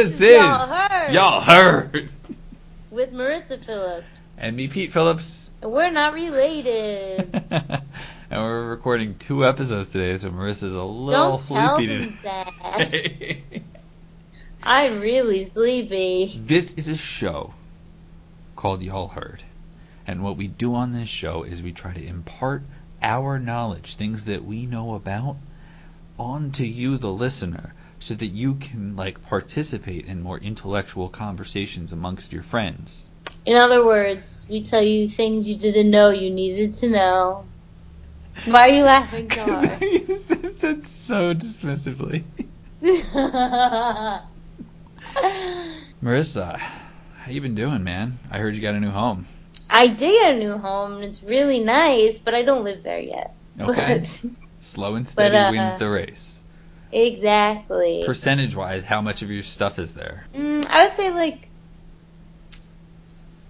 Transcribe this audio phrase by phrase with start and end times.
[0.00, 1.12] This is Y'all Heard.
[1.12, 2.08] Y'all Heard.
[2.90, 4.06] with Marissa Phillips,
[4.38, 5.50] And me, Pete Phillips.
[5.60, 7.28] and we're not related.
[7.50, 7.82] and
[8.30, 12.78] we're recording two episodes today, so Marissa's a little Don't tell sleepy that.
[12.90, 13.42] today.
[14.62, 16.32] I'm really sleepy.
[16.46, 17.52] this is a show
[18.56, 19.42] called Y'all Heard.
[20.06, 22.62] And what we do on this show is we try to impart
[23.02, 25.36] our knowledge, things that we know about,
[26.18, 32.32] onto you, the listener, so that you can like participate in more intellectual conversations amongst
[32.32, 33.06] your friends.
[33.46, 37.44] In other words, we tell you things you didn't know you needed to know.
[38.46, 39.80] Why are you laughing so hard?
[39.82, 42.24] you said so dismissively.
[46.02, 48.18] Marissa, how you been doing, man?
[48.30, 49.26] I heard you got a new home.
[49.68, 52.98] I did get a new home, and it's really nice, but I don't live there
[52.98, 53.34] yet.
[53.60, 53.98] Okay.
[53.98, 54.24] But,
[54.62, 56.39] Slow and steady But, uh, wins the race.
[56.92, 58.02] Exactly.
[58.04, 60.24] Percentage wise, how much of your stuff is there?
[60.34, 61.48] Mm, I would say like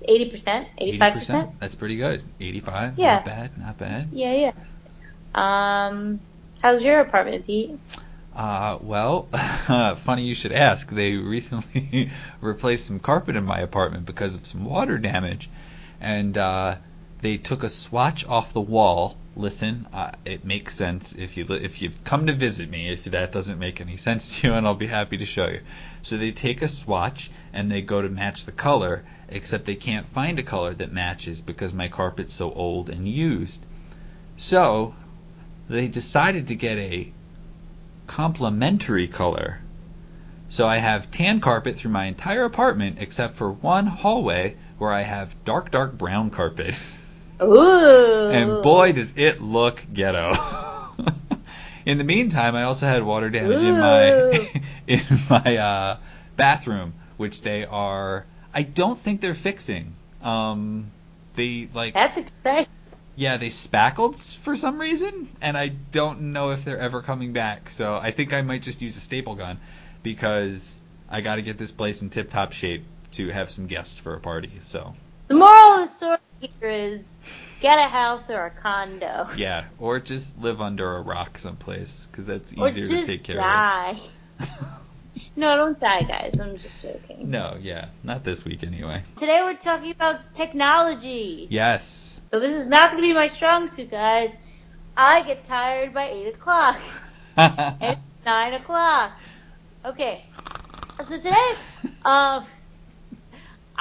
[0.08, 1.52] 80%, 85%.
[1.58, 2.22] That's pretty good.
[2.40, 2.98] 85?
[2.98, 3.14] Yeah.
[3.14, 4.08] Not bad, not bad.
[4.12, 4.52] Yeah, yeah.
[5.34, 6.20] Um,
[6.62, 7.78] how's your apartment, Pete?
[8.34, 9.22] Uh, well,
[9.96, 10.88] funny you should ask.
[10.88, 12.10] They recently
[12.40, 15.50] replaced some carpet in my apartment because of some water damage.
[16.00, 16.76] And, uh,
[17.22, 19.16] they took a swatch off the wall.
[19.36, 22.88] Listen, uh, it makes sense if you if you've come to visit me.
[22.88, 25.60] If that doesn't make any sense to you, and I'll be happy to show you.
[26.02, 30.06] So they take a swatch and they go to match the color, except they can't
[30.06, 33.64] find a color that matches because my carpet's so old and used.
[34.36, 34.96] So
[35.68, 37.12] they decided to get a
[38.08, 39.60] complementary color.
[40.48, 45.02] So I have tan carpet through my entire apartment except for one hallway where I
[45.02, 46.76] have dark, dark brown carpet.
[47.42, 48.30] Ooh.
[48.30, 50.34] and boy, does it look ghetto.
[51.86, 55.96] in the meantime, I also had water damage in my in my uh,
[56.36, 58.26] bathroom, which they are.
[58.52, 59.94] I don't think they're fixing.
[60.22, 60.90] Um,
[61.34, 62.66] they like That's exciting.
[63.16, 67.70] yeah, they spackled for some reason, and I don't know if they're ever coming back.
[67.70, 69.58] So I think I might just use a staple gun
[70.02, 74.14] because I got to get this place in tip-top shape to have some guests for
[74.14, 74.50] a party.
[74.64, 74.94] So
[75.28, 77.12] The moral story here is
[77.60, 79.26] get a house or a condo.
[79.36, 83.90] yeah, or just live under a rock someplace because that's easier to take care die.
[84.40, 84.48] of.
[85.36, 86.38] No, don't die, guys.
[86.40, 87.30] I'm just joking.
[87.30, 89.02] no, yeah, not this week anyway.
[89.16, 91.46] Today we're talking about technology.
[91.50, 92.20] Yes.
[92.32, 94.34] So this is not going to be my strong suit, guys.
[94.96, 96.80] I get tired by 8 o'clock.
[97.36, 99.18] and 9 o'clock.
[99.84, 100.24] Okay.
[101.04, 101.52] So today,
[102.04, 102.44] um,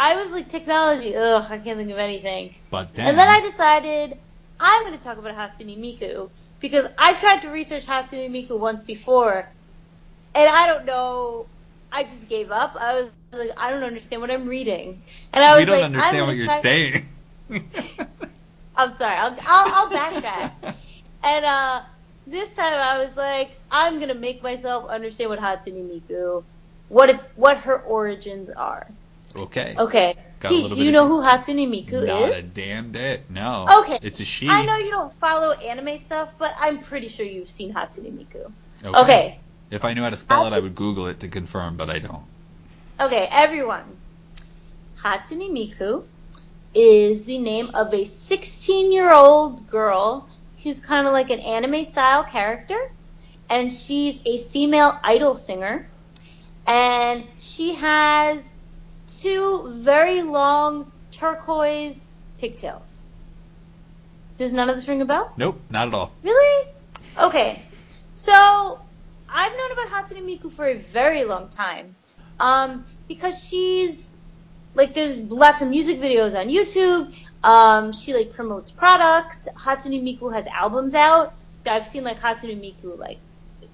[0.01, 2.55] I was like, technology, ugh, I can't think of anything.
[2.71, 4.17] but then, And then I decided
[4.57, 6.29] I'm going to talk about Hatsune Miku
[6.61, 9.49] because I tried to research Hatsune Miku once before,
[10.35, 11.47] and I don't know.
[11.91, 12.77] I just gave up.
[12.79, 15.01] I was like, I don't understand what I'm reading,
[15.33, 17.09] and I was we don't like, understand what you're try- saying.
[18.77, 19.17] I'm sorry.
[19.17, 20.51] I'll, I'll, I'll backtrack.
[21.25, 21.81] and uh,
[22.25, 26.45] this time I was like, I'm gonna make myself understand what Hatsune Miku,
[26.87, 28.87] what it's, what her origins are.
[29.35, 29.75] Okay.
[29.77, 30.15] Okay.
[30.39, 32.51] Got Pete, do you know who Hatsune Miku Not is?
[32.51, 33.29] a damn bit.
[33.29, 33.65] No.
[33.81, 33.99] Okay.
[34.01, 34.47] It's a she.
[34.47, 38.51] I know you don't follow anime stuff, but I'm pretty sure you've seen Hatsune Miku.
[38.85, 39.39] Okay.
[39.69, 41.99] If I knew how to spell it, I would Google it to confirm, but I
[41.99, 42.23] don't.
[42.99, 43.83] Okay, everyone.
[44.97, 46.05] Hatsune Miku
[46.73, 50.27] is the name of a 16 year old girl
[50.63, 52.79] who's kind of like an anime style character.
[53.49, 55.87] And she's a female idol singer.
[56.67, 58.55] And she has
[59.21, 63.01] two very long turquoise pigtails.
[64.37, 65.33] Does none of this ring a bell?
[65.35, 66.11] Nope, not at all.
[66.23, 66.69] Really?
[67.17, 67.61] Okay.
[68.15, 68.79] So
[69.29, 71.95] I've known about Hatsune Miku for a very long time.
[72.39, 74.13] Um, because she's
[74.75, 77.13] like there's lots of music videos on YouTube.
[77.43, 79.47] Um, she like promotes products.
[79.55, 81.33] Hatsune Miku has albums out.
[81.65, 83.19] I've seen like Hatsune Miku like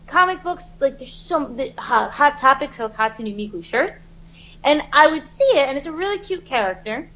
[0.08, 0.74] comic books.
[0.80, 4.18] Like there's so the, Hot, Hot Topic sells Hatsune Miku shirts,
[4.66, 7.10] and I would see it, and it's a really cute character.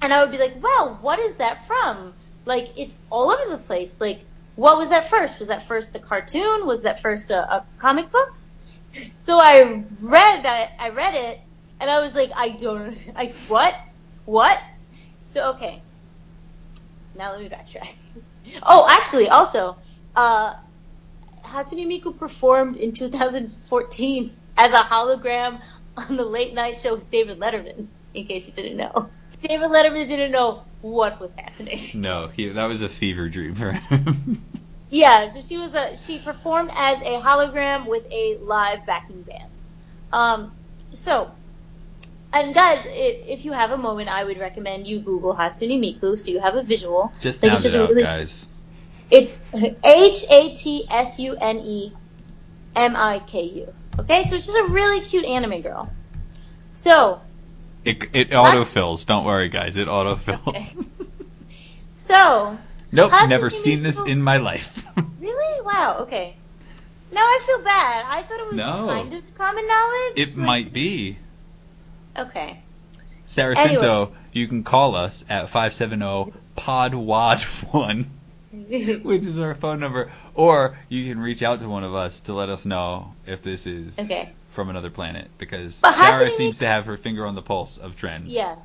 [0.00, 2.14] And I would be like, wow, what is that from?
[2.44, 3.96] Like it's all over the place.
[4.00, 4.24] Like
[4.56, 5.38] what was that first?
[5.38, 6.66] Was that first a cartoon?
[6.66, 8.34] Was that first a, a comic book?
[8.90, 11.40] So I read I, I read it
[11.78, 13.78] and I was like, I don't like, what?
[14.24, 14.58] What?
[15.24, 15.82] So okay.
[17.14, 17.94] Now let me backtrack.
[18.62, 19.76] Oh, actually also,
[20.16, 20.54] uh
[21.44, 25.60] Hatsune Miku performed in 2014 as a hologram
[25.98, 29.08] on the late night show with David Letterman, in case you didn't know.
[29.42, 31.78] David Letterman didn't know what was happening.
[31.94, 34.44] No, he, that was a fever dream for him.
[34.90, 39.50] Yeah, so she was a she performed as a hologram with a live backing band.
[40.10, 40.52] Um,
[40.94, 41.30] so,
[42.32, 46.18] and guys, it, if you have a moment, I would recommend you Google Hatsune Miku
[46.18, 47.12] so you have a visual.
[47.20, 48.46] Just Like, sound just it out, really- guys.
[49.10, 49.34] It's
[49.84, 51.92] H A T S U N E
[52.74, 53.74] M I K U.
[53.98, 55.90] Okay, so it's just a really cute anime girl.
[56.72, 57.20] So,
[57.84, 59.04] It, it autofills.
[59.06, 59.76] Don't worry, guys.
[59.76, 60.86] It autofills.
[61.96, 62.56] so
[62.92, 64.86] nope, Hatsune never seen this in my life.
[65.20, 66.36] really, wow, okay.
[67.10, 68.04] Now I feel bad.
[68.08, 68.86] I thought it was No.
[68.86, 70.12] kind of common knowledge.
[70.16, 71.18] it like- might be.
[72.16, 72.60] Okay.
[73.26, 74.10] Saracinto, Anyway.
[74.32, 78.06] You can call us at 570-PODWAD1,
[78.52, 82.32] which is our phone number, or you can reach out to one of us to
[82.32, 84.30] let us know if this is Okay.
[84.50, 87.78] from another planet, because Sarah Hatsune seems Miku- to have her finger on the pulse
[87.78, 88.32] of trends.
[88.32, 88.56] Yeah.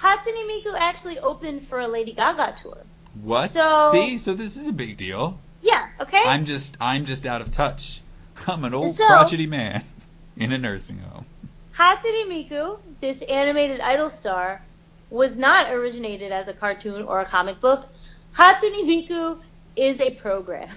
[0.00, 2.78] Hatsune Miku actually opened for a Lady Gaga tour.
[3.22, 3.50] What?
[3.50, 5.38] So- See, so this is a big deal.
[5.62, 6.22] Yeah, okay?
[6.24, 8.00] I'm just, I'm just out of touch.
[8.46, 9.84] I'm an old So- crotchety man
[10.36, 11.26] in a nursing home.
[11.74, 14.62] Hatsune Miku, this animated idol star,
[15.10, 17.86] was not originated as a cartoon or a comic book.
[18.34, 19.40] Hatsune Miku
[19.76, 20.68] is a program.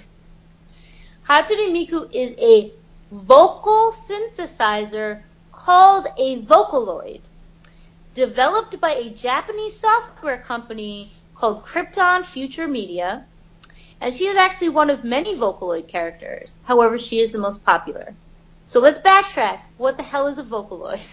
[1.28, 2.72] Hatsune Miku is a
[3.12, 7.22] vocal synthesizer called a Vocaloid,
[8.14, 13.26] developed by a Japanese software company called Crypton Future Media.
[14.00, 16.62] And she is actually one of many Vocaloid characters.
[16.64, 18.14] However, she is the most popular.
[18.68, 19.62] So let's backtrack.
[19.78, 21.10] What the hell is a Vocaloid?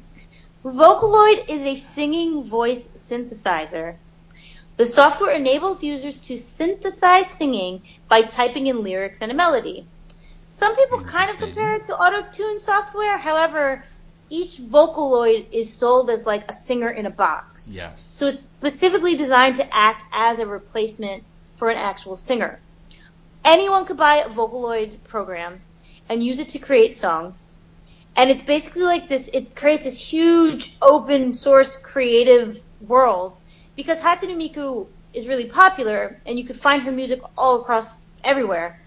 [0.64, 3.94] Vocaloid is a singing voice synthesizer.
[4.78, 9.88] The software enables users to synthesize singing by typing in lyrics and a melody.
[10.50, 13.18] Some people kind of compare it to auto-tune software.
[13.18, 13.84] However,
[14.30, 17.72] each Vocaloid is sold as like a singer in a box.
[17.74, 18.04] Yes.
[18.04, 21.24] So it's specifically designed to act as a replacement
[21.56, 22.60] for an actual singer.
[23.44, 25.60] Anyone could buy a Vocaloid program
[26.08, 27.50] and use it to create songs.
[28.16, 33.40] And it's basically like this, it creates this huge open source creative world
[33.78, 38.80] because Hatsune Miku is really popular and you could find her music all across everywhere.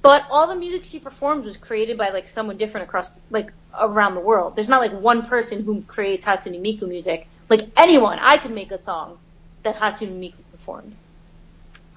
[0.00, 4.14] But all the music she performs was created by like someone different across like around
[4.14, 4.56] the world.
[4.56, 7.28] There's not like one person who creates Hatsune Miku music.
[7.50, 9.18] Like anyone, I could make a song
[9.62, 11.06] that Hatsune Miku performs.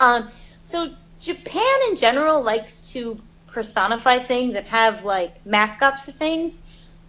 [0.01, 0.27] Um,
[0.63, 0.91] so
[1.21, 3.17] Japan in general likes to
[3.47, 6.59] personify things and have like mascots for things.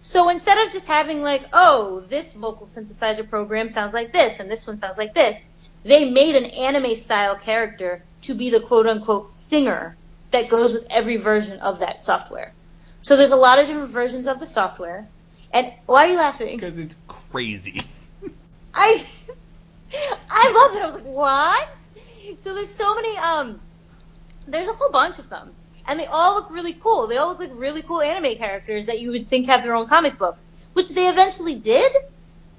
[0.05, 4.51] So instead of just having like, oh, this vocal synthesizer program sounds like this and
[4.51, 5.47] this one sounds like this,
[5.81, 9.97] they made an anime style character to be the quote unquote singer
[10.29, 12.53] that goes with every version of that software.
[13.01, 15.07] So there's a lot of different versions of the software.
[15.51, 16.55] And why are you laughing?
[16.55, 17.81] Because it's crazy.
[18.75, 19.03] I
[20.29, 20.83] I love it.
[20.83, 21.69] I was like, what?
[22.41, 23.59] So there's so many um
[24.47, 25.51] there's a whole bunch of them.
[25.87, 27.07] And they all look really cool.
[27.07, 29.87] They all look like really cool anime characters that you would think have their own
[29.87, 30.37] comic book,
[30.73, 31.91] which they eventually did,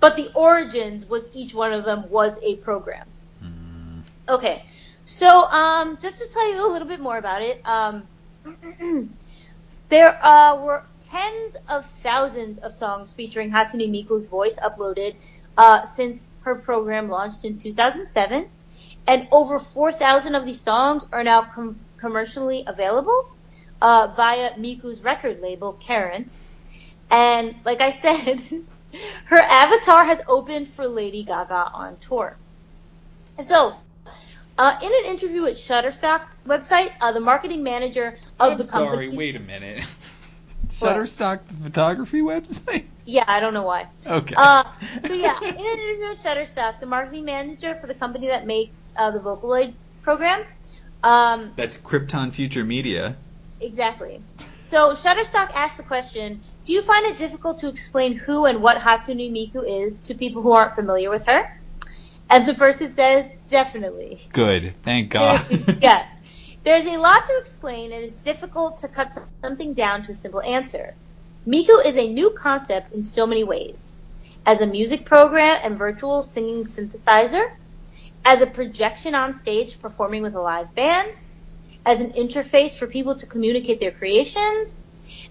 [0.00, 3.06] but the origins was each one of them was a program.
[3.42, 4.64] Mm, Okay.
[5.04, 8.02] So, um, just to tell you a little bit more about it, um,
[9.88, 15.14] there uh, were tens of thousands of songs featuring Hatsune Miku's voice uploaded
[15.56, 18.48] uh, since her program launched in 2007,
[19.06, 23.30] and over 4,000 of these songs are now com- commercially available
[23.80, 26.38] uh, via Miku's record label, KarenT.
[27.10, 28.42] And like I said,
[29.26, 32.36] her avatar has opened for Lady Gaga on tour.
[33.42, 33.74] So,
[34.58, 39.08] uh, in an interview with Shutterstock website, uh, the marketing manager of I'm the sorry,
[39.08, 39.84] wait a minute.
[40.68, 42.86] Shutterstock, the photography website?
[43.04, 43.86] Yeah, I don't know why.
[44.06, 44.34] Okay.
[44.36, 44.64] Uh,
[45.06, 48.92] so yeah, in an interview with Shutterstock, the marketing manager for the company that makes
[48.96, 50.44] uh, the Vocaloid program,
[51.02, 53.16] um, That's Crypton Future Media.
[53.60, 54.20] exactly.
[54.62, 58.78] So Shutterstock asked the question: Do you find it difficult to explain who and what
[58.78, 61.48] Hatsune Miku is to people who aren't familiar with her?
[62.28, 64.18] And the person says, definitely.
[64.32, 64.74] Good.
[64.82, 65.44] Thank God.
[65.80, 66.06] Yeah.
[66.64, 70.42] There's a lot to explain, and it's difficult to cut something down to a simple
[70.42, 70.96] answer.
[71.46, 73.96] Miku is a new concept in so many ways.
[74.44, 77.52] As a music program and virtual singing synthesizer,
[78.26, 81.20] as a projection on stage performing with a live band,
[81.86, 84.84] as an interface for people to communicate their creations,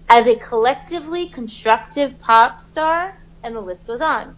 [0.08, 4.34] as a collectively constructive pop star, and the list goes on.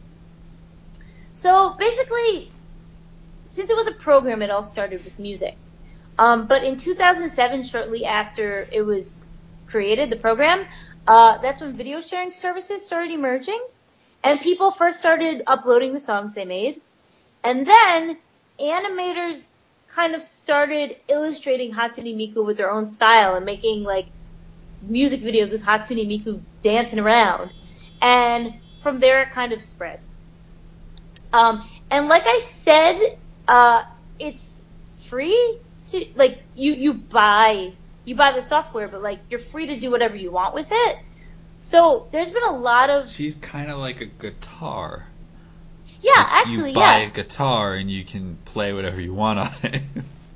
[1.37, 2.51] So basically,
[3.45, 5.57] since it was a program, it all started with music.
[6.19, 9.23] Um, but in 2007, shortly after it was
[9.69, 10.67] created, the program,
[11.07, 13.65] uh, that's when video sharing services started emerging,
[14.25, 16.81] and people first started uploading the songs they made,
[17.45, 18.19] and then
[18.61, 19.47] animators
[19.89, 24.07] kind of started illustrating Hatsune Miku with their own style and making like
[24.83, 27.53] music videos with Hatsune Miku dancing around.
[28.01, 30.01] and from there it kind of spread.
[31.33, 33.83] Um, and like I said, uh,
[34.19, 34.63] it's
[34.95, 37.73] free to like you you buy
[38.05, 40.99] you buy the software, but like you're free to do whatever you want with it.
[41.61, 45.08] So there's been a lot of She's kind of like a guitar.
[46.01, 47.07] Yeah, actually you buy yeah.
[47.07, 49.83] a guitar and you can play whatever you want on it.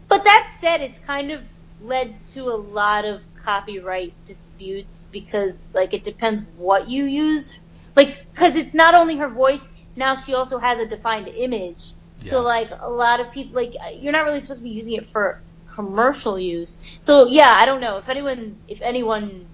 [0.09, 1.43] But that said, it's kind of
[1.81, 7.59] led to a lot of copyright disputes because, like, it depends what you use.
[7.97, 11.95] Like, because it's not only her voice, now she also has a defined image.
[12.19, 15.07] So, like, a lot of people, like, you're not really supposed to be using it
[15.07, 16.99] for commercial use.
[17.01, 17.97] So, yeah, I don't know.
[17.97, 19.47] If anyone, if anyone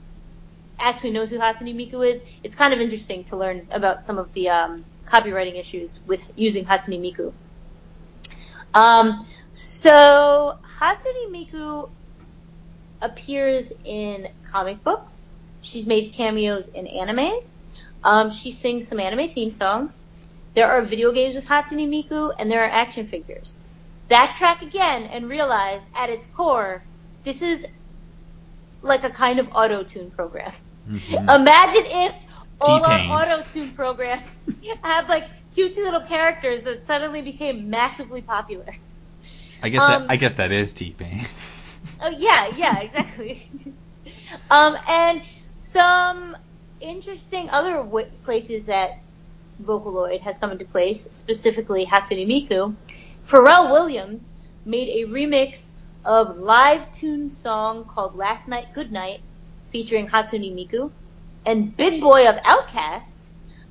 [0.79, 4.33] actually knows who Hatsune Miku is, it's kind of interesting to learn about some of
[4.33, 7.33] the um, copywriting issues with using Hatsune Miku.
[8.75, 9.19] Um,
[9.53, 11.91] so Hatsune Miku
[13.01, 15.31] appears in comic books.
[15.61, 17.63] She's made cameos in animes.
[18.05, 20.05] Um, she sings some anime theme songs.
[20.55, 23.67] There are video games with Hatsune Miku, and there are action figures.
[24.09, 26.83] Backtrack again and realize, at its core,
[27.25, 27.67] this is
[28.83, 30.51] like a kind of auto tune program.
[30.89, 31.35] Mhm.
[31.41, 32.25] Imagine if
[32.61, 33.11] all T-Pain.
[33.11, 34.49] our auto tune programs
[34.83, 38.67] had like cutesy little characters that suddenly became massively popular.
[39.63, 41.25] I guess um, that I guess that is T Pain.
[42.01, 43.43] Oh yeah, yeah, exactly.
[44.51, 45.23] um, and
[45.61, 46.37] some
[46.81, 49.01] interesting other w- places that
[49.63, 52.75] Vocaloid has come into place, specifically Hatsune Miku.
[53.27, 54.31] Pharrell Williams
[54.65, 55.73] made a remix
[56.05, 59.21] of livetune song called Last Night Good Night
[59.65, 60.91] featuring Hatsune Miku,
[61.49, 63.31] and Big Boi of Outkast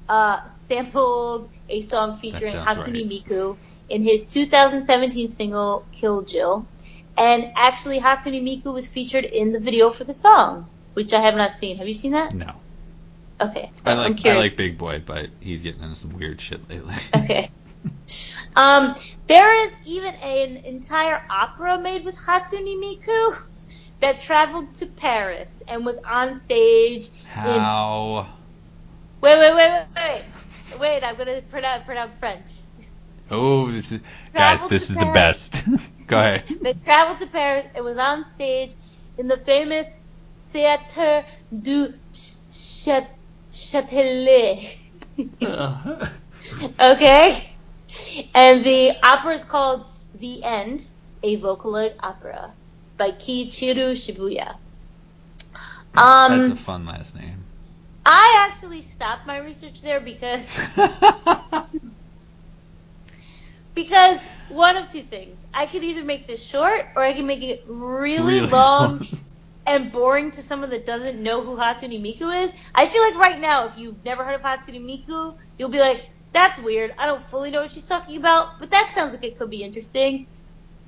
[0.10, 3.10] uh, sampled a song featuring Hatsune right.
[3.10, 3.58] Miku
[3.90, 6.68] in his 2017 single Kill Jill.
[7.18, 11.36] And actually, Hatsune Miku was featured in the video for the song, which I have
[11.36, 11.78] not seen.
[11.78, 12.34] Have you seen that?
[12.34, 12.54] No,
[13.40, 16.42] Okay, so I I'm like I like Big Boi, but he's getting into some weird
[16.42, 16.96] shit lately.
[17.16, 17.50] Okay.
[18.56, 18.96] Um,
[19.28, 23.38] there is even an entire opera made with Hatsune Miku
[24.00, 27.60] that traveled to Paris and was on stage in.
[27.60, 28.28] How?
[29.22, 30.80] Wait, wait, wait, wait, wait.
[30.80, 32.52] Wait, I'm gonna pronounce, pronounce French.
[33.32, 34.02] Oh, this is
[34.34, 34.68] guys.
[34.68, 35.66] This to is the best.
[36.08, 36.44] Go ahead.
[36.62, 38.76] They traveled to Paris and was on stage
[39.18, 39.98] in the famous
[40.38, 41.26] Theatre
[41.62, 42.36] du Ch-
[43.52, 44.78] Châtelet.
[45.42, 46.08] Uh-huh.
[46.94, 47.54] okay?
[48.34, 49.86] And the opera is called
[50.16, 50.88] The End,
[51.24, 52.54] a Vocaloid opera
[52.98, 54.58] by Keiichiro Shibuya.
[55.96, 57.44] Um, That's a fun last name.
[58.06, 60.48] I actually stopped my research there because
[63.76, 65.38] because one of two things.
[65.54, 69.08] I could either make this short or I can make it really, Really long long.
[69.68, 72.54] and boring to someone that doesn't know who Hatsune Miku is.
[72.74, 76.10] I feel like right now, if you've never heard of Hatsune Miku, you'll be like,
[76.32, 76.94] that's weird.
[76.98, 79.64] I don't fully know what she's talking about, but that sounds like it could be
[79.64, 80.28] interesting.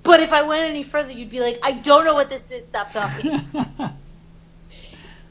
[0.04, 2.66] But if I went any further, you'd be like, I don't know what this is.
[2.66, 3.40] Stop talking.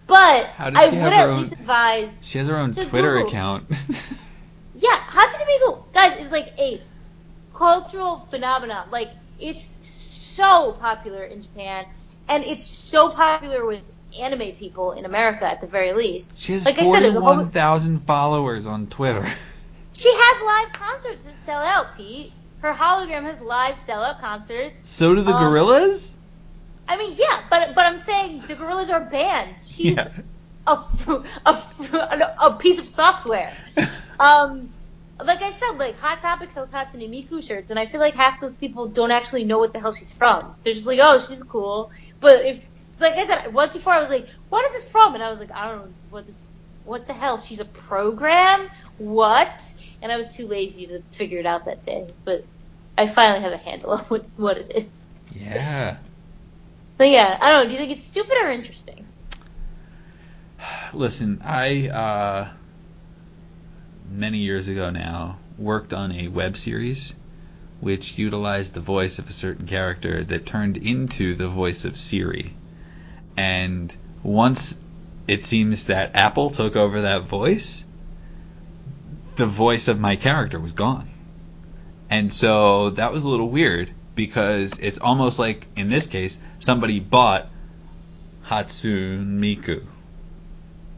[0.07, 3.29] But I would at own- least advise she has her own Twitter Google.
[3.29, 3.65] account.
[4.81, 6.81] Yeah, Hatsune Miku, guys, is like a
[7.53, 8.87] cultural phenomenon.
[8.93, 9.11] Like,
[9.41, 11.85] it's so popular in Japan,
[12.29, 16.39] and it's so popular with anime people in America at the very least.
[16.39, 19.27] she has Like I said, there's a whole- forty-one thousand followers on Twitter.
[19.95, 22.33] She has live concerts that sell out, Pete.
[22.61, 24.81] Her hologram has live sellout concerts.
[24.89, 26.15] So do the Um, Gorillaz.
[26.89, 29.57] I mean, yeah, but but I'm saying the Gorillaz are band.
[29.61, 30.09] She's Yeah.
[30.67, 30.73] a,
[31.47, 31.63] a,
[32.47, 33.53] a piece of software.
[34.21, 34.75] Um,
[35.25, 38.41] like I said, like Hot Topic sells Hatsune Miku shirts, and I feel like half
[38.41, 40.57] those people don't actually know what the hell she's from.
[40.65, 41.93] They're just like, oh, she's cool.
[42.19, 42.67] But if,
[42.99, 45.15] like I said, once before I was like, what is this from?
[45.15, 46.49] And I was like, I don't know what this,
[46.83, 47.39] what the hell?
[47.39, 48.69] She's a program?
[48.97, 49.63] What?
[50.03, 52.13] And I was too lazy to figure it out that day.
[52.25, 52.45] But
[52.97, 55.15] I finally have a handle on what, what it is.
[55.35, 55.97] Yeah.
[56.99, 57.69] So yeah, I don't know.
[57.69, 59.07] Do you think it's stupid or interesting?
[60.93, 62.49] Listen, I uh,
[64.11, 67.15] many years ago now worked on a web series
[67.81, 72.55] which utilized the voice of a certain character that turned into the voice of Siri.
[73.37, 74.77] And once
[75.29, 77.85] it seems that Apple took over that voice,
[79.39, 81.09] the voice of my character was gone.
[82.11, 87.01] And so that was a little weird because it's almost like in this case somebody
[87.01, 87.49] bought
[88.47, 89.87] Hatsune Miku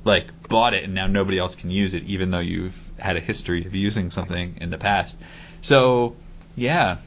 [0.05, 3.21] like bought it and now nobody else can use it even though you've had a
[3.21, 5.17] history of using something in the past.
[5.63, 6.17] So,
[6.57, 6.99] yeah.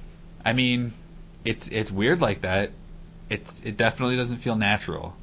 [0.46, 0.94] I mean,
[1.44, 2.72] it's it's weird like that.
[3.30, 5.16] It's it definitely doesn't feel natural.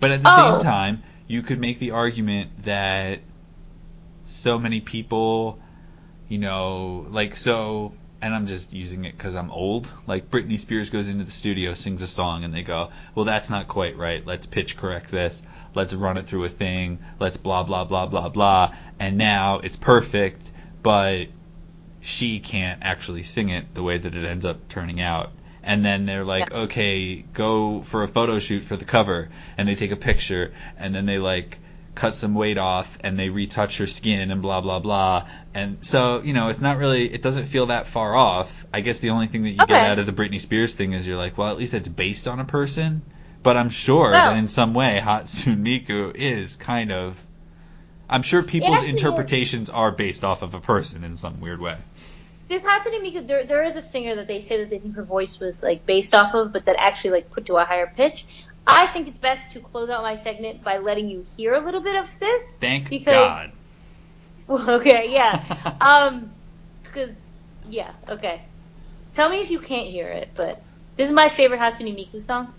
[0.00, 0.52] But at the Oh.
[0.52, 3.20] same time, you could make the argument that
[4.26, 5.58] so many people,
[6.28, 7.94] you know, like so.
[8.20, 9.90] And I'm just using it because I'm old.
[10.06, 13.50] Like Britney Spears goes into the studio, sings a song, and they go, "Well, that's
[13.50, 14.24] not quite right.
[14.24, 15.42] Let's pitch correct this.
[15.74, 17.00] Let's run it through a thing.
[17.18, 20.52] Let's blah blah blah blah blah." And now it's perfect,
[20.84, 21.26] but
[22.00, 25.30] she can't actually sing it the way that it ends up turning out.
[25.62, 26.62] And then they're like, Yeah.
[26.62, 30.94] okay, go for a photo shoot for the cover, and they take a picture, and
[30.94, 31.58] then they like
[31.94, 35.28] cut some weight off, and they retouch her skin, and blah blah blah.
[35.54, 38.64] And so, you know, it's not really, it doesn't feel that far off.
[38.72, 39.74] I guess the only thing that you Okay.
[39.74, 42.26] get out of the Britney Spears thing is you're like, well, at least it's based
[42.26, 43.02] on a person.
[43.42, 47.20] But I'm sure that in some way, Hatsune Miku is kind of.
[48.08, 48.94] I'm sure people's actually is.
[48.94, 51.76] interpretations are based off of a person in some weird way.
[52.48, 55.02] This Hatsune Miku, there, there is a singer that they say that they think her
[55.02, 58.26] voice was like based off of, but that actually like put to a higher pitch.
[58.66, 61.80] I think it's best to close out my segment by letting you hear a little
[61.80, 62.58] bit of this.
[62.58, 63.52] Thank Because- God.
[64.46, 65.76] Well, okay, yeah.
[65.80, 66.32] um,
[66.82, 67.10] because
[67.70, 68.42] yeah, okay.
[69.14, 70.62] Tell me if you can't hear it, but
[70.96, 72.52] this is my favorite Hatsune Miku song.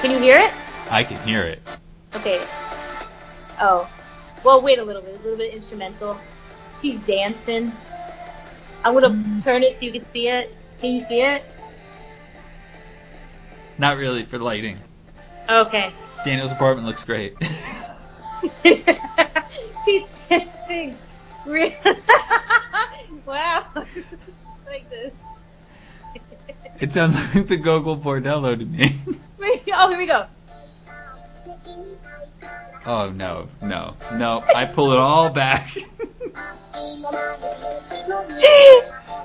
[0.00, 0.52] Can you hear it?
[0.90, 1.60] I can hear it.
[2.16, 2.40] Okay.
[3.60, 3.88] Oh.
[4.44, 5.12] Well, wait a little bit.
[5.12, 6.18] There's a little bit instrumental.
[6.76, 7.72] She's dancing.
[8.84, 10.54] I'm gonna turn it so you can see it.
[10.80, 11.44] Can you see it?
[13.82, 14.78] Not really for lighting.
[15.50, 15.92] Okay.
[16.24, 17.34] Daniel's apartment looks great.
[19.84, 20.96] Pete's dancing.
[23.26, 23.64] Wow.
[23.74, 25.12] like this.
[26.78, 28.94] it sounds like the Gogol Bordello to me.
[29.38, 30.26] Wait, oh, here we go.
[32.86, 34.44] oh no, no, no!
[34.54, 35.74] I pull it all back.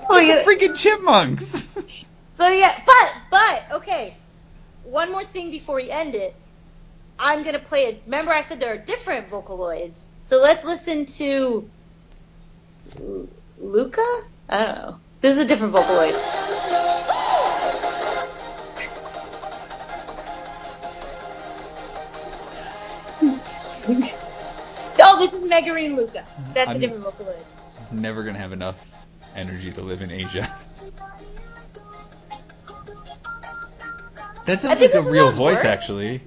[0.09, 0.43] oh, yeah.
[0.43, 1.67] freaking chipmunks.
[2.37, 4.15] So yeah, but but okay.
[4.87, 6.33] One more thing before we end it.
[7.19, 8.03] I'm gonna play it.
[8.05, 10.05] Remember, I said there are different Vocaloids.
[10.23, 11.71] So let's listen to
[12.99, 14.05] L- Luka.
[14.49, 14.99] I don't know.
[15.21, 16.13] This is a different Vocaloid.
[25.01, 26.25] oh, this is Megurine Luka.
[26.53, 27.45] That's I'm- a different Vocaloid.
[27.91, 28.85] Never gonna have enough
[29.35, 30.49] energy to live in Asia.
[34.47, 35.65] That sounds like a real voice, works.
[35.65, 36.21] actually.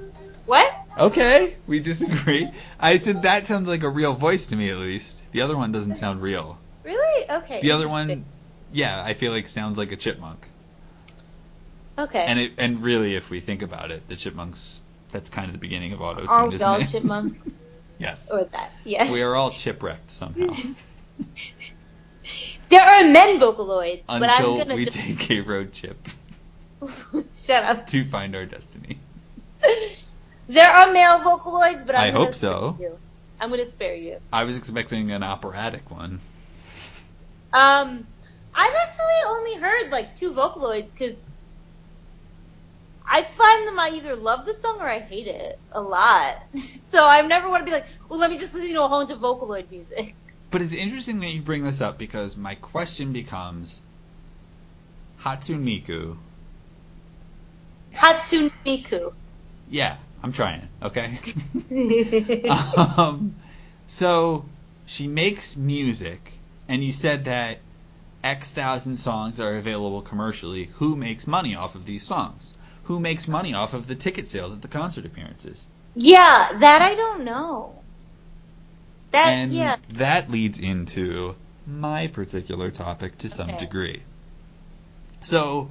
[0.45, 0.77] What?
[0.99, 2.47] Okay, we disagree.
[2.79, 5.23] I said that sounds like a real voice to me, at least.
[5.33, 6.59] The other one doesn't sound real.
[6.85, 7.31] Really?
[7.31, 7.63] Okay.
[7.63, 8.27] The other one,
[8.73, 10.47] yeah, I feel like sounds like a chipmunk.
[11.97, 12.23] Okay.
[12.23, 14.83] And it, and really, if we think about it, the chipmunks.
[15.13, 16.91] That's kind of the beginning of auto Are we isn't all it?
[16.91, 17.75] chipmunks?
[17.99, 18.31] yes.
[18.31, 18.71] or that?
[18.85, 19.11] Yes.
[19.11, 20.53] We are all chipwrecked somehow
[22.69, 25.97] There are men Vocaloids, but I'm until gonna we just take a road chip
[27.35, 27.87] shut up.
[27.89, 28.99] to find our destiny.
[30.51, 32.77] There are male Vocaloids, but I'm I hope so.
[32.81, 32.99] you.
[33.41, 34.19] I'm gonna spare you.
[34.33, 36.21] I was expecting an operatic one.
[37.53, 38.07] Um,
[38.53, 41.25] I've actually only heard like two Vocaloids because
[43.07, 46.43] I find them I either love the song or I hate it a lot.
[46.57, 49.05] so I never want to be like, well, let me just listen to a whole
[49.05, 50.17] bunch of Vocaloid music.
[50.51, 53.81] But it's interesting that you bring this up because my question becomes
[55.21, 56.17] Hatsune Miku.
[57.97, 59.13] Hatsune Miku.
[59.69, 61.19] Yeah, I'm trying, okay?
[62.49, 63.37] um,
[63.87, 64.51] so
[64.85, 67.61] she makes music, and you said that
[68.23, 70.67] X thousand songs are available commercially.
[70.75, 72.55] Who makes money off of these songs?
[72.85, 75.67] Who makes money off of the ticket sales at the concert appearances?
[75.95, 77.85] yeah, that I don't know.
[79.13, 79.77] That and yeah.
[79.89, 83.57] that leads into my particular topic to some Okay.
[83.57, 84.05] degree.
[85.25, 85.71] So,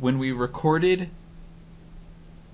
[0.00, 1.10] when we recorded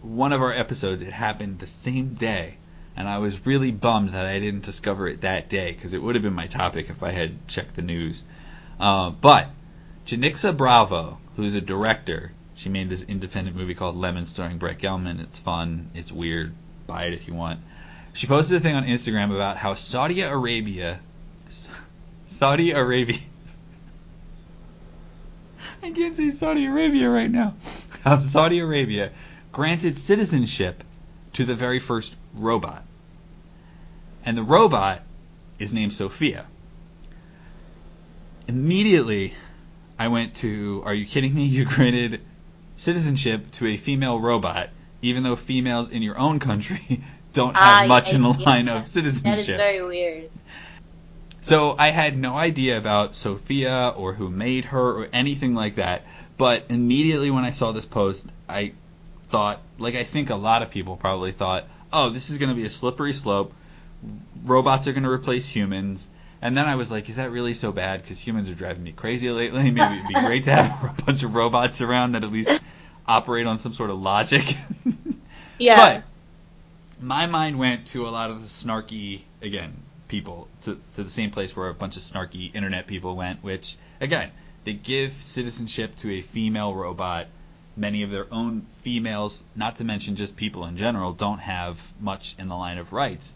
[0.03, 2.57] one of our episodes, it happened the same day,
[2.97, 6.15] and I was really bummed that I didn't discover it that day because it would
[6.15, 8.23] have been my topic if I had checked the news.
[8.79, 9.49] Uh, but
[10.07, 15.21] Janicza Bravo, who's a director, she made this independent movie called Lemon, starring Brett Gelman.
[15.21, 15.91] It's fun.
[15.95, 16.55] It's weird.
[16.87, 17.61] Buy it if you want.
[18.13, 21.01] She posted a thing on Instagram about how Saudi Arabia,
[22.25, 23.19] Saudi Arabia.
[25.83, 27.55] I can't say Saudi Arabia right now.
[28.03, 29.11] How Saudi Arabia
[29.53, 30.83] granted citizenship
[31.35, 32.85] to the very first robot.
[34.25, 35.03] And the robot
[35.59, 36.47] is named Sophia.
[38.47, 39.35] Immediately,
[39.99, 41.45] I went to, are you kidding me?
[41.55, 42.21] You granted
[42.77, 44.71] citizenship to a female robot,
[45.03, 48.69] even though females in your own country don't have Ah, much in the yeah, line
[48.69, 49.25] of citizenship.
[49.35, 50.31] That is very weird.
[51.45, 56.07] So I had no idea about Sophia or who made her or anything like that.
[56.39, 58.73] But immediately when I saw this post, I
[59.29, 62.55] thought, like I think a lot of people probably thought, oh, this is going to
[62.55, 63.53] be a slippery slope.
[64.43, 66.09] robots are going to replace humans.
[66.41, 68.01] And then I was like, is that really so bad?
[68.01, 69.65] Because humans are driving me crazy lately.
[69.71, 72.59] Maybe it'd be great to have a bunch of robots around that at least
[73.07, 74.45] operate on some sort of logic.
[75.59, 76.03] Yeah.
[76.99, 81.11] But my mind went to a lot of the snarky, again, people, to, to the
[81.11, 84.31] same place where a bunch of snarky internet people went, which, again,
[84.65, 87.27] they give citizenship to a female robot.
[87.77, 92.35] Many of their own females, not to mention just people in general, don't have much
[92.39, 93.35] in the line of rights.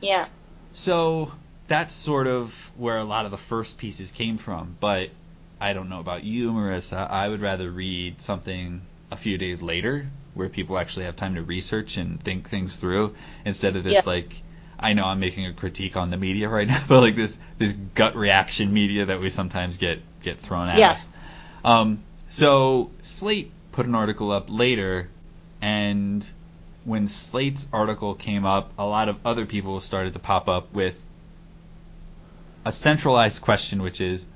[0.00, 0.26] yeah.
[0.72, 1.32] So
[1.66, 4.76] that's sort of where a lot of the first pieces came from.
[4.80, 5.10] But
[5.60, 7.10] I don't know about you, Marissa.
[7.10, 11.42] I would rather read something a few days later where people actually have time to
[11.42, 14.02] research and think things through instead of this Yeah.
[14.06, 14.42] like
[14.80, 17.72] I know I'm making a critique on the media right now, but like this this
[17.94, 20.92] gut reaction media that we sometimes get get thrown at Yeah.
[20.92, 21.06] us.
[21.64, 25.08] Um, so Slate put an article up later,
[25.60, 26.26] and
[26.84, 31.00] when Slate's article came up, a lot of other people started to pop up with
[32.64, 34.26] a centralized question, which is,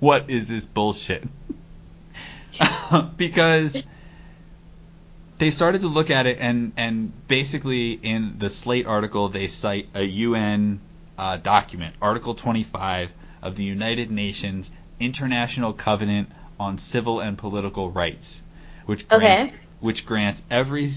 [0.00, 1.24] what is this bullshit?
[3.16, 3.86] because
[5.42, 9.88] they started to look at it, and and basically in the Slate article they cite
[9.92, 10.78] a UN
[11.18, 18.40] uh, document, Article 25 of the United Nations International Covenant on Civil and Political Rights,
[18.86, 19.54] which grants Okay.
[19.80, 20.88] which grants every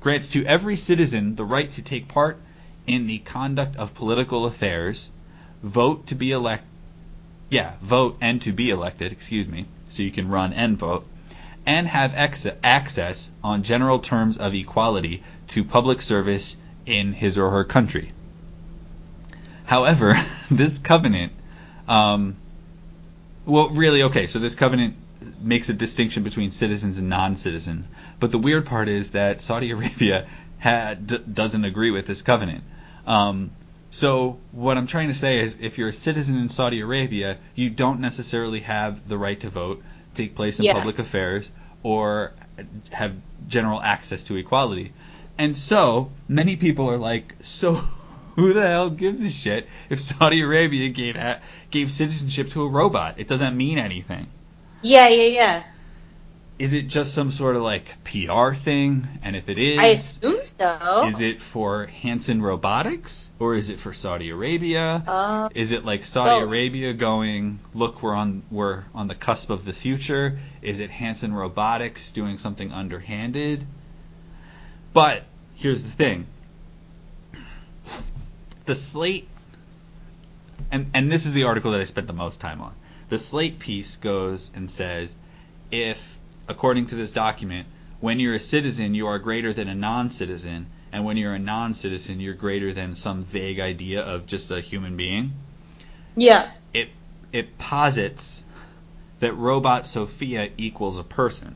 [0.00, 2.40] grants to every citizen the right to take part
[2.86, 5.10] in the conduct of political affairs,
[5.60, 6.62] vote to be elect
[7.50, 11.04] yeah, vote and to be elected, excuse me, so you can run and vote,
[11.66, 17.50] and have ex- access on general terms of equality to public service in his or
[17.50, 18.10] her country.
[19.64, 20.18] However,
[20.50, 21.32] this covenant,
[21.86, 22.36] um,
[23.44, 24.96] well, really, okay, so this covenant
[25.40, 30.26] makes a distinction between citizens and non-citizens, but the weird part is that Saudi Arabia
[30.58, 32.64] had, d- doesn't agree with this covenant.
[33.06, 33.50] Um,
[33.90, 37.70] so what I'm trying to say is, if you're a citizen in Saudi Arabia, you
[37.70, 39.82] don't necessarily have the right to vote,
[40.18, 40.74] take place in Yeah.
[40.74, 41.50] public affairs,
[41.82, 42.32] or
[42.90, 43.12] have
[43.48, 44.92] general access to equality.
[45.38, 47.74] And so many people are like, so
[48.36, 51.16] who the hell gives a shit if Saudi Arabia gave
[51.70, 53.14] gave citizenship to a robot?
[53.18, 54.26] It doesn't mean anything.
[54.82, 55.62] Yeah, yeah, yeah.
[56.58, 59.06] Is it just some sort of like PR thing?
[59.22, 61.06] And if it is, I assume so.
[61.06, 65.04] is it for Hanson Robotics or is it for Saudi Arabia?
[65.06, 66.48] Uh, Is it like Saudi Both.
[66.48, 70.40] Arabia going, look, we're on we're on the cusp of the future?
[70.60, 73.64] Is it Hanson Robotics doing something underhanded?
[74.92, 76.26] But here's the thing.
[78.64, 79.28] The Slate
[80.72, 82.74] and and this is the article that I spent the most time on.
[83.10, 85.14] The Slate piece goes and says
[85.70, 86.17] if
[86.48, 87.66] according to this document,
[88.00, 92.20] when you're a citizen, you are greater than a non-citizen, and when you're a non-citizen,
[92.20, 95.32] you're greater than some vague idea of just a human being
[96.18, 96.50] yeah.
[96.74, 96.90] it
[97.32, 98.44] it posits
[99.20, 101.54] that robot Sophia equals a person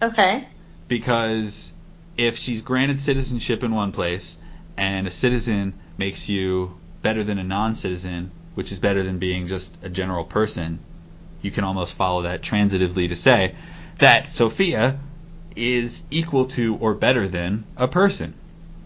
[0.00, 0.46] Okay.
[0.88, 1.72] because
[2.16, 4.36] if she's granted citizenship in one place
[4.76, 9.76] and a citizen makes you better than a non-citizen, which is better than being just
[9.82, 10.78] a general person,
[11.40, 13.54] you can almost follow that transitively to say
[14.02, 14.98] that Sophia
[15.56, 18.34] is equal to or better than a person.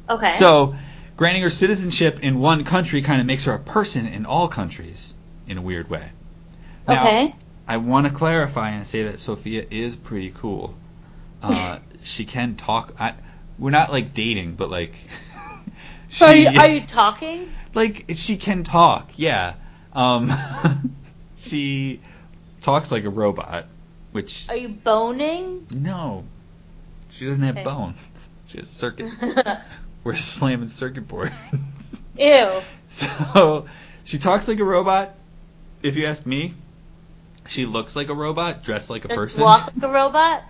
[0.09, 0.33] Okay.
[0.33, 0.75] So,
[1.17, 5.13] granting her citizenship in one country kind of makes her a person in all countries
[5.47, 6.11] in a weird way.
[6.87, 7.35] Now, okay.
[7.67, 10.75] I want to clarify and say that Sophia is pretty cool.
[11.43, 12.95] Uh, she can talk.
[12.99, 13.15] I,
[13.59, 14.95] we're not like dating, but like.
[16.09, 17.53] So are you, are you talking?
[17.75, 19.55] like she can talk, yeah.
[19.93, 20.33] Um,
[21.37, 22.01] she
[22.63, 23.67] talks like a robot,
[24.17, 25.67] which Are you boning?
[25.75, 26.25] no,
[27.11, 27.65] she doesn't have Okay.
[27.65, 28.29] bones.
[28.47, 29.11] She has circuit.
[30.05, 32.03] We're slamming circuit boards.
[32.17, 32.63] Ew.
[32.87, 33.67] So
[34.05, 35.15] she talks like a robot.
[35.83, 36.55] If you ask me,
[37.47, 39.43] she looks like a robot, dressed like a Just person.
[39.43, 40.45] walk like a robot?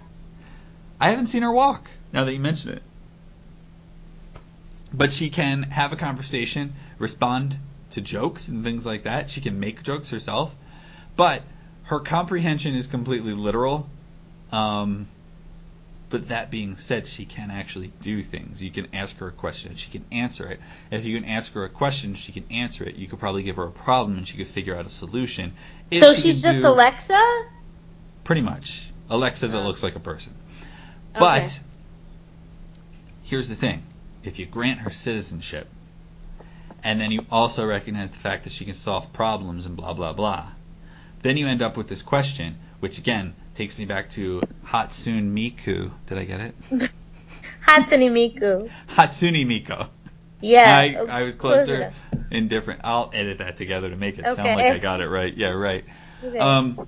[1.00, 1.90] I haven't seen her walk.
[2.12, 2.82] Now that you mention it,
[4.92, 7.58] but she can have a conversation, respond
[7.90, 9.30] to jokes and things like that.
[9.30, 10.54] She can make jokes herself,
[11.16, 11.42] but
[11.86, 13.88] her comprehension is completely literal.
[14.52, 15.08] Um,
[16.08, 18.62] but that being said, she can actually do things.
[18.62, 20.60] You can ask her a question, and she can answer it.
[20.90, 22.94] If you can ask her a question, she can answer it.
[22.94, 25.52] You could probably give her a problem, and she could figure out a solution.
[25.90, 27.20] If so she she's just do- Alexa?
[28.22, 28.88] Pretty much.
[29.10, 29.66] Alexa that Oh.
[29.66, 30.32] looks like a person.
[31.14, 31.20] Okay.
[31.20, 31.60] But
[33.24, 33.82] here's the thing.
[34.22, 35.68] If you grant her citizenship
[36.84, 40.12] and then you also recognize the fact that she can solve problems and blah blah
[40.12, 40.46] blah,
[41.22, 45.90] then you end up with this question, which again takes me back to Hatsune Miku.
[46.06, 46.54] Did I get it?
[47.62, 48.70] Hatsune Miku.
[48.88, 49.88] Hatsune Miku.
[50.40, 50.76] Yeah.
[50.76, 51.92] I, I was close closer
[52.30, 52.82] and different.
[52.84, 55.34] I'll edit that together to make it sound like I got it right.
[55.34, 55.84] Yeah, right.
[56.22, 56.38] Okay.
[56.38, 56.86] Um,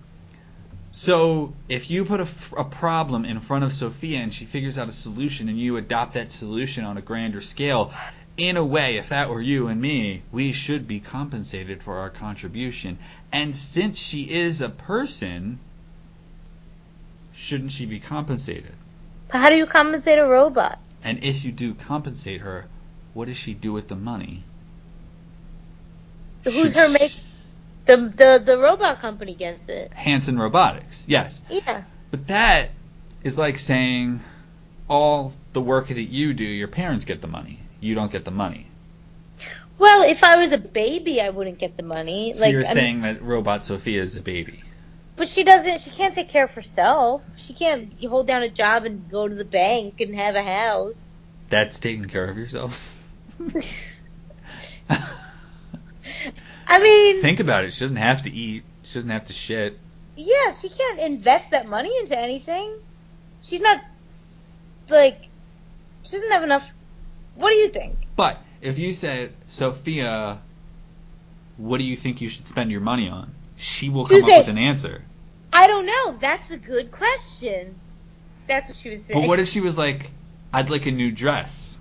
[0.91, 4.93] so if you put a problem in front of Sophia and she figures out a
[4.93, 7.93] solution and you adopt that solution on a grander scale,
[8.39, 12.09] in a way, if that were you and me, we should be compensated for our
[12.09, 12.99] contribution.
[13.33, 15.59] And since she is a person,
[17.35, 18.73] shouldn't she be compensated?
[19.27, 20.79] But how do you compensate a robot?
[21.03, 22.67] And if you do compensate her,
[23.13, 24.45] what does she do with the money?
[26.45, 27.15] Who's Should her make?
[27.87, 29.93] The the the robot company gets it.
[29.93, 31.43] Hanson Robotics, yes.
[31.51, 31.85] Yeah.
[32.11, 32.71] But that
[33.25, 34.21] is like saying
[34.89, 37.61] all the work that you do, your parents get the money.
[37.81, 38.67] You don't get the money.
[39.79, 42.35] Well, if I was a baby, I wouldn't get the money.
[42.35, 44.63] So like you're I mean, saying that Robot Sophia is a baby.
[45.17, 45.81] but she doesn't.
[45.81, 47.23] She can't take care of herself.
[47.37, 51.17] She can't hold down a job and go to the bank and have a house.
[51.49, 52.95] That's taking care of yourself.
[56.67, 57.73] I mean, Think about it.
[57.73, 58.65] She doesn't have to eat.
[58.83, 59.79] She doesn't have to shit.
[60.17, 62.79] yeah, she can't invest that money into anything.
[63.43, 63.81] She's not
[64.89, 65.23] like
[66.03, 66.71] she doesn't have enough.
[67.39, 67.97] What do you think?
[68.17, 70.39] But if you said, Sophia,
[71.57, 73.33] what do you think you should spend your money on?
[73.57, 74.35] She will come Tuesday.
[74.35, 75.03] up with an answer.
[75.53, 76.19] I don't know.
[76.21, 77.75] That's a good question.
[78.47, 79.15] That's what she would say.
[79.15, 80.11] But what if she was like,
[80.53, 81.77] I'd like a new dress?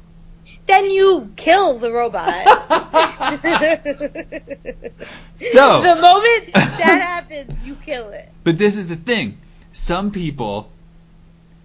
[0.67, 2.27] then you kill the robot.
[5.37, 8.29] So- the moment that happens, you kill it.
[8.43, 9.37] But this is the thing.
[9.71, 10.69] Some people,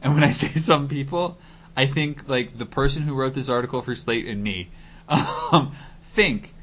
[0.03, 1.39] and when I say some people,
[1.77, 4.69] I think like the person who wrote this article for Slate and me,
[5.09, 6.55] um, think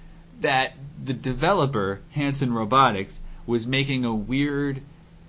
[0.41, 4.81] that the developer, Hanson Robotics, was making a weird,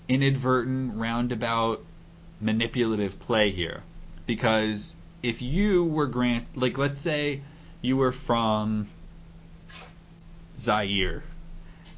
[0.09, 1.85] inadvertent, roundabout,
[2.41, 3.83] manipulative play here.
[4.27, 7.41] Because if you were grant, like let's say
[7.81, 8.87] you were from
[10.59, 11.23] Zaire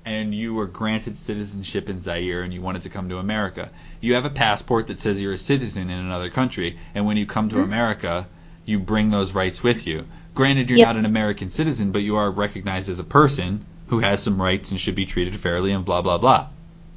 [0.05, 3.71] and you were granted citizenship in Zaire and you wanted to come to America.
[4.01, 7.27] You have a passport that says you're a citizen in another country, and when you
[7.27, 7.65] come to Mhm.
[7.65, 8.27] America,
[8.67, 10.07] you bring those rights with you.
[10.35, 10.89] Granted, you're Yep.
[10.89, 14.71] not an American citizen, but you are recognized as a person who has some rights
[14.71, 16.47] and should be treated fairly and blah, blah, blah.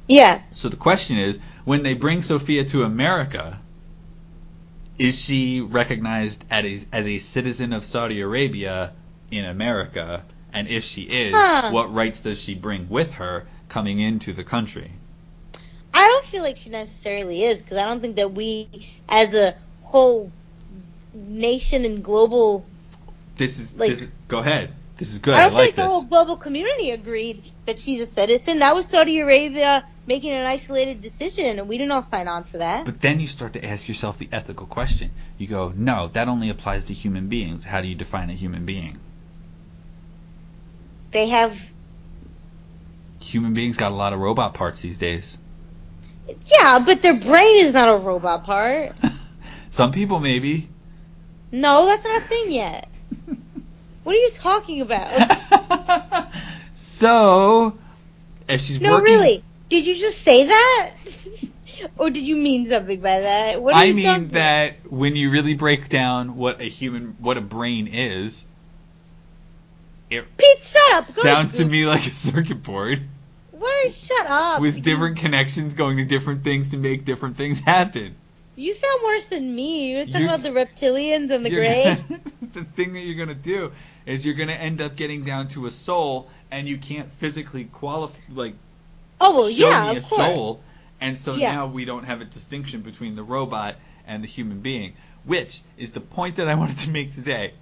[0.08, 0.40] Yeah.
[0.52, 3.58] So the question is, when they bring Sophia to America,
[4.98, 8.92] is she recognized as a, as a citizen of Saudi Arabia
[9.30, 10.22] in America?
[10.56, 11.70] And if she is, Huh.
[11.70, 14.90] what rights does she bring with her coming into the country?
[15.92, 18.68] I don't feel like she necessarily is because I don't think that we,
[19.06, 20.32] as a whole
[21.12, 22.64] nation and global,
[23.36, 24.72] This is, Like- this is go ahead.
[24.96, 25.34] This is good.
[25.34, 28.60] I I, don't feel like like the whole global community agreed that she's a citizen.
[28.60, 32.56] That was Saudi Arabia making an isolated decision, and we didn't all sign on for
[32.58, 32.86] that.
[32.86, 35.10] But then you start to ask yourself the ethical question.
[35.36, 37.64] You go, no, that only applies to human beings.
[37.64, 38.98] How do you define a human being?
[41.12, 41.58] They have,
[43.22, 45.36] Human beings got a lot of robot parts these days.
[46.46, 48.92] yeah, but their brain is not a robot part.
[49.70, 50.68] Some people maybe.
[51.52, 52.88] No, that's not a thing yet.
[54.04, 56.28] What are you talking about?
[56.76, 57.76] so,
[58.48, 59.44] if she's No, working, really.
[59.68, 60.90] Did you just say that?
[61.98, 63.60] or did you mean something by that?
[63.60, 67.40] What I you mean that when you really break down what a human, what a
[67.40, 68.46] brain is,
[70.10, 71.06] it Pete, shut up.
[71.06, 73.02] Go sounds to me like a circuit board
[73.52, 74.60] What shut up?
[74.60, 78.14] with different connections going to different things to make different things happen.
[78.54, 79.92] You sound worse than me.
[79.92, 81.96] You're talking You- about the reptilians and the gray.
[82.54, 83.72] the thing that you're gonna do
[84.06, 88.16] is you're gonna end up getting down to a soul, and you can't physically qualify
[88.32, 88.54] like
[89.20, 90.60] oh well, show yeah, me a soul,
[91.00, 91.52] and so Yeah.
[91.52, 95.90] now we don't have a distinction between the robot and the human being, which is
[95.90, 97.52] the point that I wanted to make today.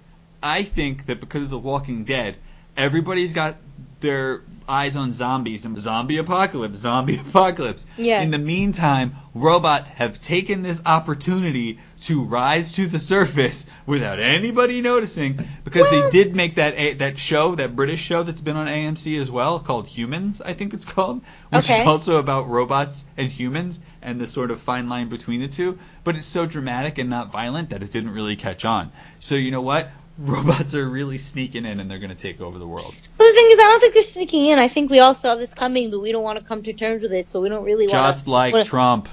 [0.41, 2.37] I think that because of The Walking Dead,
[2.77, 3.55] everybody's got
[4.01, 7.85] their eyes on zombies and zombie apocalypse, zombie apocalypse.
[7.97, 8.21] Yeah.
[8.21, 14.81] In the meantime, robots have taken this opportunity to rise to the surface without anybody
[14.81, 18.57] noticing because Well- they did make that a- that show, that British show that's been
[18.57, 21.21] on AMC as well called Humans, I think it's called,
[21.51, 21.81] which Okay.
[21.81, 25.79] is also about robots and humans and the sort of fine line between the two,
[26.03, 28.91] but it's so dramatic and not violent that it didn't really catch on.
[29.19, 29.89] So you know what?
[30.19, 32.95] Robots are really sneaking in and they're going to take over the world.
[33.17, 34.59] Well, the thing is, I don't think they're sneaking in.
[34.59, 37.01] I think we all saw this coming, but we don't want to come to terms
[37.01, 39.09] with it, so we don't really want Just like wanna- Trump.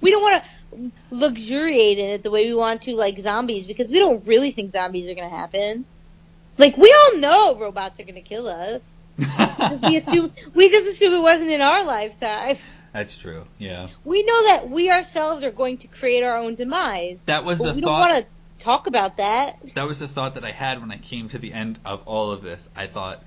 [0.00, 3.90] we don't want to luxuriate in it the way we want to, like zombies, because
[3.90, 5.84] we don't really think zombies are going to happen.
[6.58, 8.80] Like we all know robots are going to kill us.
[9.18, 12.56] Just we assume we just assume it wasn't in our lifetime.
[12.92, 13.44] That's true.
[13.58, 13.88] Yeah.
[14.04, 17.74] We know that we ourselves are going to create our own demise, That was the
[17.74, 17.82] thought.
[17.82, 18.26] want to
[18.64, 19.62] talk about that.
[19.74, 22.32] That was the thought that I had when I came to the end of all
[22.32, 22.68] of this.
[22.74, 23.22] I thought,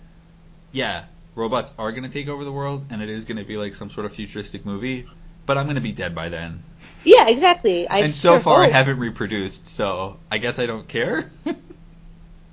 [0.71, 3.57] yeah, robots are going to take over the world, and it is going to be
[3.57, 5.05] like some sort of futuristic movie,
[5.45, 6.63] but I'm going to be dead by then.
[7.03, 7.87] Yeah, exactly.
[7.87, 11.31] I and so sure far, I haven't reproduced, so I guess I don't care.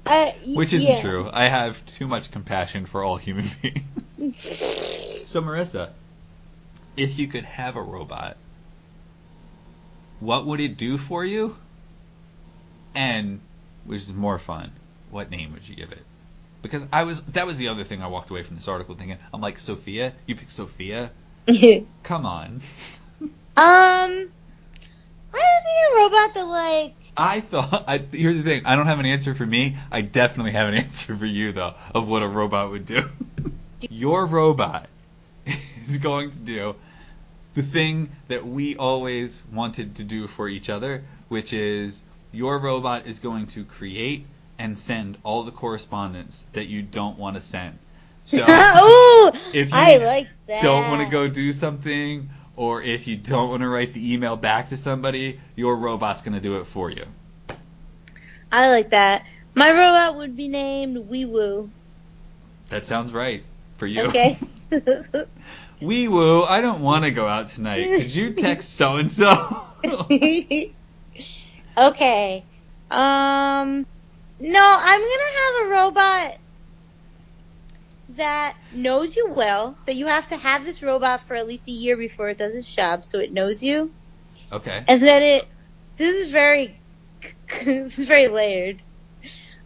[0.07, 1.01] Uh, Which isn't yeah.
[1.01, 1.29] true.
[1.33, 4.37] I have too much compassion for all human beings.
[4.37, 5.90] so, Marissa,
[6.97, 8.37] if you could have a robot,
[10.20, 11.57] what would it do for you?
[12.94, 13.40] And,
[13.85, 14.72] which is more fun,
[15.11, 16.02] what name would you give it?
[16.62, 19.18] Because I was, that was the other thing I walked away from this article thinking.
[19.33, 20.12] I'm like, Sophia?
[20.26, 21.11] You pick Sophia?
[22.02, 22.61] Come on.
[23.20, 24.30] um, I
[25.33, 26.94] just need a robot that like.
[27.16, 29.76] I thought, I, here's the thing, I don't have an answer for me.
[29.90, 33.09] I definitely have an answer for you, though, of what a robot would do.
[33.90, 34.88] Your robot
[35.46, 36.74] is going to do
[37.54, 42.02] the thing that we always wanted to do for each other, which is
[42.35, 44.27] your robot is going to create
[44.59, 47.79] and send all the correspondence that you don't want to send.
[48.25, 50.62] So Ooh, if you I like that.
[50.62, 54.37] don't want to go do something, or if you don't want to write the email
[54.37, 57.05] back to somebody, your robot's going to do it for you.
[58.51, 59.27] I like that.
[59.55, 61.70] My robot would be named Wee Woo.
[62.68, 63.44] That sounds right
[63.77, 64.09] for you.
[64.09, 64.38] Okay.
[65.81, 68.01] Wee woo, I don't want to go out tonight.
[68.01, 69.66] Could you text so and so?
[71.76, 72.44] Okay.
[72.90, 73.87] Um.
[74.40, 76.38] No, I'm gonna have a robot
[78.10, 79.76] that knows you well.
[79.87, 82.54] That you have to have this robot for at least a year before it does
[82.54, 83.92] its job, so it knows you,
[84.52, 84.84] Okay.
[84.87, 85.48] and then it.
[85.96, 86.78] This is very.
[87.64, 88.82] this is very layered.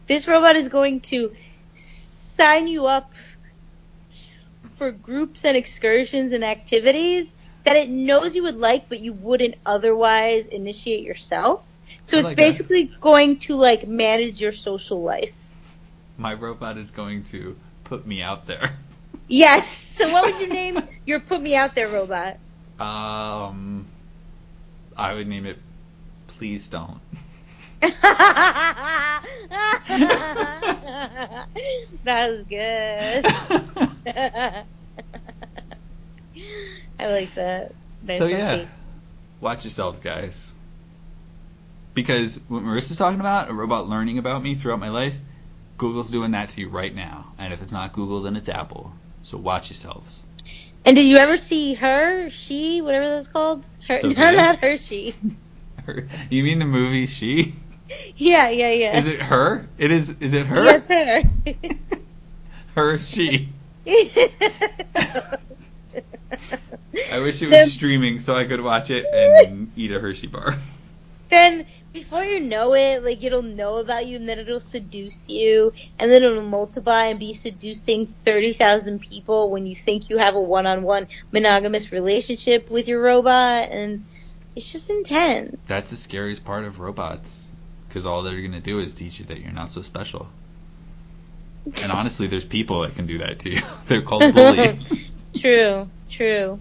[0.07, 1.35] This robot is going to
[1.75, 3.12] sign you up
[4.77, 7.33] for groups and excursions and activities
[7.64, 11.62] that it knows you would like, but you wouldn't otherwise initiate yourself.
[12.09, 12.42] So I it's like that.
[12.42, 15.33] basically going to like manage your social life.
[16.16, 18.77] My robot is going to put me out there.
[19.31, 19.68] Yes.
[19.99, 22.38] So what would you name your put me out there robot?
[22.81, 23.87] Um,
[24.97, 25.59] I would name it
[26.29, 26.99] Please Don't.
[27.81, 29.21] that
[32.07, 33.27] was good.
[36.99, 37.73] I like that.
[38.03, 38.64] Nice so yeah,
[39.42, 40.55] watch yourselves, guys.
[41.99, 45.19] Because what Marissa's talking about, a robot learning about me throughout my life,
[45.79, 47.33] Google's doing that to you right now.
[47.39, 48.93] And if it's not Google, then it's Apple.
[49.25, 50.23] So watch yourselves.
[50.85, 53.65] And did you ever see her, she, whatever that's called?
[53.89, 54.17] Her, Sophia?
[54.17, 55.13] no, not her, she.
[55.85, 57.53] Her- You mean the movie She?
[58.17, 58.97] Yeah, yeah, yeah.
[58.99, 59.67] Is it her?
[59.77, 60.11] It is.
[60.21, 60.63] Is it her?
[60.65, 61.23] Yes, her.
[62.77, 62.99] Her.
[62.99, 63.49] She.
[67.11, 70.29] I wish it was Then- streaming so I could watch it and eat a Hershey
[70.29, 70.55] bar.
[71.31, 75.72] then before you know it, like it'll know about you, and then it'll seduce you,
[75.98, 80.35] and then it'll multiply and be seducing thirty thousand people when you think you have
[80.35, 84.05] a one-on-one monogamous relationship with your robot, and
[84.55, 85.57] it's just intense.
[85.66, 87.48] That's the scariest part of robots,
[87.88, 90.29] because all they're gonna do is teach you that you're not so special.
[91.83, 93.61] And honestly, there's people that can do that to you.
[93.88, 95.14] They're called bullies.
[95.38, 96.59] True, true.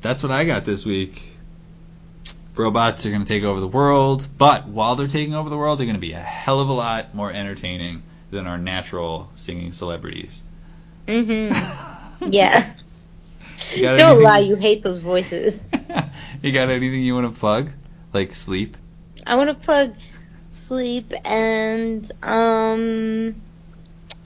[0.00, 1.22] That's what I got this week.
[2.58, 5.78] Robots are going to take over the world, but while they're taking over the world,
[5.78, 9.72] they're going to be a hell of a lot more entertaining than our natural singing
[9.72, 10.42] celebrities.
[11.06, 11.54] Mhm.
[12.30, 12.74] Yeah.
[13.76, 15.70] Don't anything- lie, you hate those voices.
[16.42, 17.70] you got anything you want to plug?
[18.12, 18.76] Like sleep?
[19.24, 19.94] I want to plug
[20.50, 23.40] sleep and um.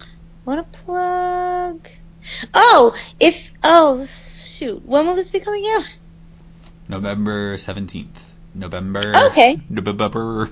[0.00, 1.86] I want to plug.
[2.54, 6.01] Oh, if oh shoot, when will this be coming out?
[6.88, 8.06] November 17th.
[8.54, 9.12] November.
[9.30, 9.58] Okay.
[9.68, 10.50] November.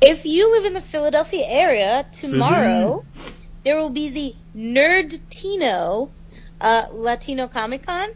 [0.00, 3.04] If you live in the Philadelphia area, tomorrow
[3.64, 6.10] there will be the Nerdtino
[6.60, 8.10] uh, Latino Comic Con.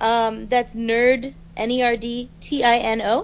[0.00, 3.20] Um, that's nerd N E R D T I N O.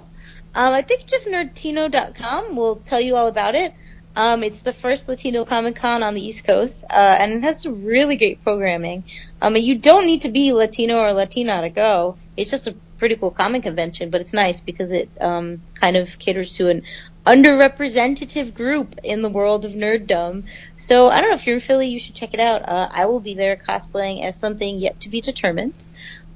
[0.55, 3.75] Um, I think just nerdtino.com will tell you all about it.
[4.15, 7.61] Um, it's the first Latino Comic Con on the East Coast, uh, and it has
[7.61, 9.05] some really great programming.
[9.43, 12.17] Um, you don't need to be Latino or Latina to go.
[12.35, 16.19] It's just a pretty cool comic convention, but it's nice because it um, kind of
[16.19, 16.83] caters to an
[17.27, 20.45] underrepresentative group in the world of nerddom.
[20.77, 22.69] So I don't know if you're in Philly, you should check it out.
[22.69, 25.75] Uh, I will be there cosplaying as something yet to be determined.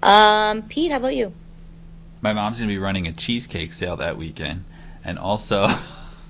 [0.02, 1.32] Um, Pete, how about you?
[2.22, 4.64] My mom's going to be running a cheesecake sale that weekend.
[5.04, 5.68] And also.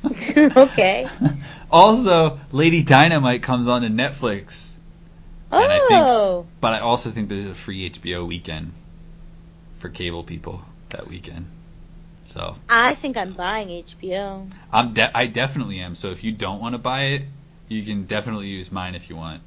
[0.57, 1.09] okay.
[1.71, 4.75] also, Lady Dynamite comes on to Netflix.
[5.51, 8.73] And I think- Oh, But I also think there's a free HBO weekend
[9.81, 11.47] for cable people that weekend.
[12.25, 14.49] So I think I'm buying HBO.
[14.73, 15.97] I'm de- I definitely am.
[15.97, 17.23] So if you don't want to buy it,
[17.67, 19.43] you can definitely use mine if you want.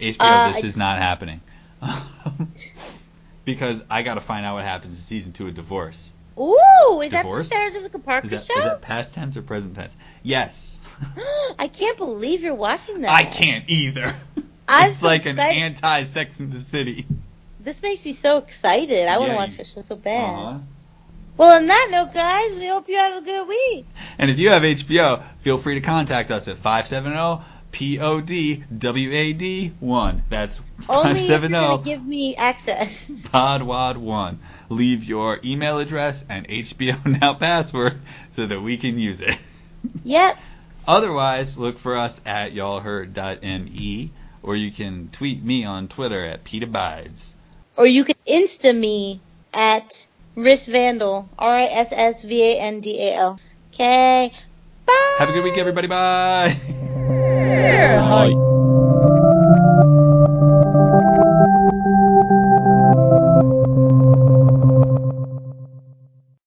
[0.00, 1.40] HBO, Uh, this I- is not happening.
[3.44, 6.10] because I got to find out what happens in season two of Divorce.
[6.38, 7.50] Ooh, is Divorced?
[7.50, 8.58] that the Sarah Jessica Parker Is that, show?
[8.58, 9.96] is that past tense or present tense?
[10.22, 10.80] Yes.
[11.58, 13.10] I can't believe you're watching that.
[13.10, 14.16] I can't either.
[14.68, 17.06] I'm it's so like an anti Sex in the City.
[17.66, 19.08] This makes me so excited.
[19.08, 20.34] I want to Yeah, watch this show so bad.
[20.36, 20.58] Uh-huh.
[21.36, 23.86] Well, on that note, guys, we hope you have a good week.
[24.18, 27.42] And if you have HBO, feel free to contact us at 570
[27.72, 30.22] POD WAD1.
[30.30, 33.10] That's Only if 570 gonna give me access.
[33.10, 34.36] PODWAD1.
[34.68, 38.00] Leave your email address and HBO Now password
[38.30, 39.36] so that we can use it.
[40.04, 40.38] yep.
[40.86, 44.12] Otherwise, look for us at y'allheard.me
[44.44, 47.32] or you can tweet me on Twitter at PeteAbides
[47.76, 49.20] or you can Insta me
[49.54, 50.06] at
[50.36, 53.40] Riss Vandal, R I S S V A N D A L.
[53.72, 54.32] Okay.
[54.86, 55.16] Bye.
[55.18, 55.88] Have a good week, everybody.
[55.88, 56.58] Bye.
[57.08, 58.52] Bye.